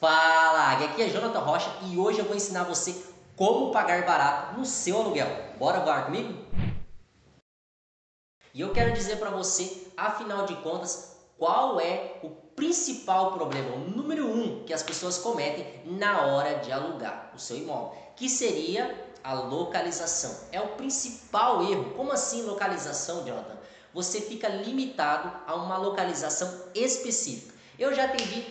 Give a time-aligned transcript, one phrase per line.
[0.00, 2.94] Fala, aqui é Jonathan Rocha e hoje eu vou ensinar você
[3.34, 5.26] como pagar barato no seu aluguel.
[5.58, 6.38] Bora voar comigo?
[8.54, 13.90] E eu quero dizer para você, afinal de contas, qual é o principal problema, o
[13.90, 19.04] número um que as pessoas cometem na hora de alugar o seu imóvel, que seria
[19.24, 20.32] a localização.
[20.52, 21.94] É o principal erro.
[21.96, 23.58] Como assim localização, Jonathan?
[23.92, 27.52] Você fica limitado a uma localização específica.
[27.76, 28.46] Eu já atendi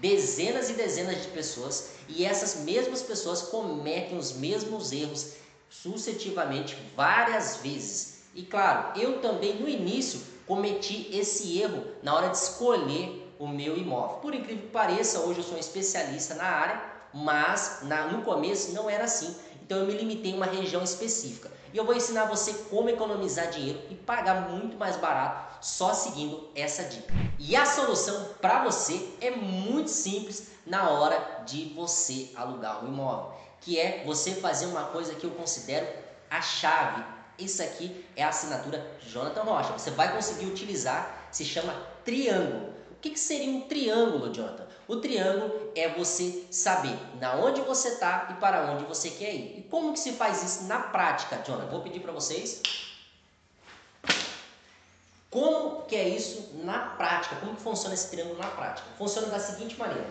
[0.00, 5.34] dezenas e dezenas de pessoas e essas mesmas pessoas cometem os mesmos erros
[5.68, 8.24] sucessivamente várias vezes.
[8.34, 13.76] E claro, eu também no início cometi esse erro na hora de escolher o meu
[13.76, 14.16] imóvel.
[14.16, 16.82] Por incrível que pareça, hoje eu sou um especialista na área,
[17.12, 19.34] mas na, no começo não era assim.
[19.70, 21.48] Então eu me limitei a uma região específica.
[21.72, 26.50] E eu vou ensinar você como economizar dinheiro e pagar muito mais barato só seguindo
[26.56, 27.14] essa dica.
[27.38, 33.32] E a solução para você é muito simples na hora de você alugar um imóvel,
[33.60, 35.86] que é você fazer uma coisa que eu considero
[36.28, 37.04] a chave.
[37.38, 39.78] Isso aqui é a assinatura Jonathan Rocha.
[39.78, 42.74] Você vai conseguir utilizar, se chama triângulo.
[43.00, 44.66] O que, que seria um triângulo, Jonathan?
[44.86, 49.58] O triângulo é você saber na onde você está e para onde você quer ir.
[49.58, 51.70] E como que se faz isso na prática, Jonathan?
[51.70, 52.60] Vou pedir para vocês.
[55.30, 57.36] Como que é isso na prática?
[57.36, 58.86] Como que funciona esse triângulo na prática?
[58.98, 60.06] Funciona da seguinte maneira.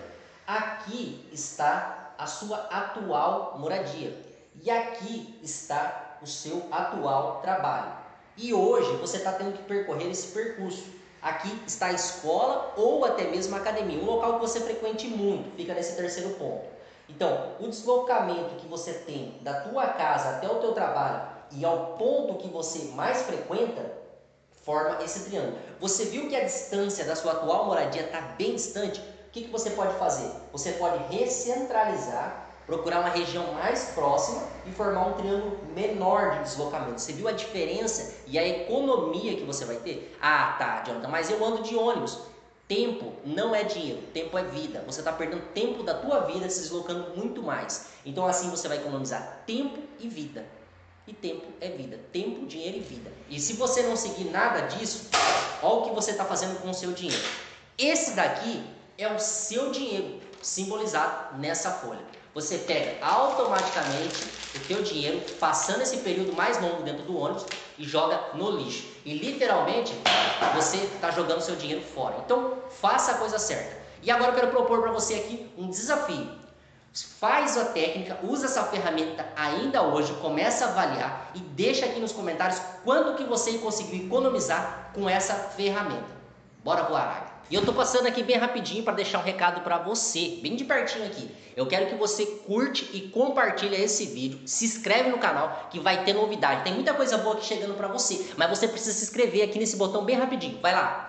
[0.48, 4.20] Aqui está a sua atual moradia
[4.64, 7.94] e aqui está o seu atual trabalho.
[8.36, 10.98] E hoje você está tendo que percorrer esse percurso.
[11.22, 15.56] Aqui está a escola ou até mesmo a academia, um local que você frequente muito,
[15.56, 16.66] fica nesse terceiro ponto.
[17.10, 21.98] Então, o deslocamento que você tem da tua casa até o teu trabalho e ao
[21.98, 24.00] ponto que você mais frequenta,
[24.64, 25.58] forma esse triângulo.
[25.80, 29.00] Você viu que a distância da sua atual moradia está bem distante?
[29.00, 30.32] O que, que você pode fazer?
[30.52, 37.02] Você pode recentralizar procurar uma região mais próxima e formar um triângulo menor de deslocamento.
[37.02, 40.16] Você viu a diferença e a economia que você vai ter?
[40.22, 42.20] Ah, tá, Jonathan, mas eu ando de ônibus.
[42.68, 44.84] Tempo não é dinheiro, tempo é vida.
[44.86, 47.88] Você está perdendo tempo da tua vida se deslocando muito mais.
[48.06, 50.46] Então assim você vai economizar tempo e vida.
[51.08, 52.00] E tempo é vida.
[52.14, 53.12] Tempo, dinheiro e vida.
[53.28, 55.10] E se você não seguir nada disso,
[55.64, 57.24] olha o que você está fazendo com o seu dinheiro.
[57.76, 58.64] Esse daqui
[58.96, 65.98] é o seu dinheiro simbolizado nessa folha você pega automaticamente o teu dinheiro, passando esse
[65.98, 67.46] período mais longo dentro do ônibus
[67.78, 68.88] e joga no lixo.
[69.04, 69.94] E literalmente
[70.56, 72.18] você está jogando seu dinheiro fora.
[72.24, 73.78] Então faça a coisa certa.
[74.02, 76.40] E agora eu quero propor para você aqui um desafio.
[77.20, 82.12] Faz a técnica, usa essa ferramenta ainda hoje, começa a avaliar e deixa aqui nos
[82.12, 86.19] comentários quanto que você conseguiu economizar com essa ferramenta.
[86.64, 87.40] Bora voar, águia!
[87.50, 90.64] E eu tô passando aqui bem rapidinho para deixar um recado para você, bem de
[90.64, 91.32] pertinho aqui.
[91.56, 96.04] Eu quero que você curte e compartilhe esse vídeo, se inscreve no canal que vai
[96.04, 96.64] ter novidade.
[96.64, 99.78] Tem muita coisa boa aqui chegando para você, mas você precisa se inscrever aqui nesse
[99.78, 100.60] botão bem rapidinho.
[100.62, 101.09] Vai lá.